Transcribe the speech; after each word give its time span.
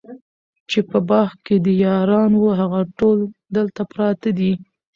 چي 0.69 0.79
په 0.89 0.99
باغ 1.09 1.29
کي 1.45 1.55
دي 1.65 1.73
یاران 1.85 2.31
وه 2.37 2.51
هغه 2.61 2.79
ټول 2.97 3.17
دلته 3.55 3.81
پراته 3.91 4.29
دي 4.39 4.51